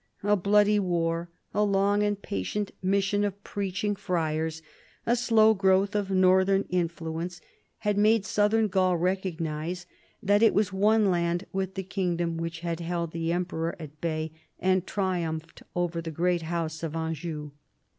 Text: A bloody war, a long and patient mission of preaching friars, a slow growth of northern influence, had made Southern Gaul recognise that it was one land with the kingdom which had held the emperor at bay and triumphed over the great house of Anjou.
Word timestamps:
A 0.23 0.35
bloody 0.35 0.79
war, 0.79 1.29
a 1.53 1.63
long 1.63 2.01
and 2.01 2.19
patient 2.19 2.71
mission 2.81 3.23
of 3.23 3.43
preaching 3.43 3.95
friars, 3.95 4.63
a 5.05 5.15
slow 5.15 5.53
growth 5.53 5.93
of 5.93 6.09
northern 6.09 6.65
influence, 6.69 7.39
had 7.77 7.99
made 7.99 8.25
Southern 8.25 8.67
Gaul 8.67 8.97
recognise 8.97 9.85
that 10.23 10.41
it 10.41 10.55
was 10.55 10.73
one 10.73 11.11
land 11.11 11.45
with 11.53 11.75
the 11.75 11.83
kingdom 11.83 12.37
which 12.37 12.61
had 12.61 12.79
held 12.79 13.11
the 13.11 13.31
emperor 13.31 13.75
at 13.79 14.01
bay 14.01 14.31
and 14.59 14.87
triumphed 14.87 15.61
over 15.75 16.01
the 16.01 16.09
great 16.09 16.41
house 16.41 16.81
of 16.81 16.95
Anjou. 16.95 17.51